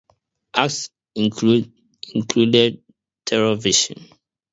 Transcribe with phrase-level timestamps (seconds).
[0.55, 1.75] Acts included
[3.23, 4.09] Terrorvision.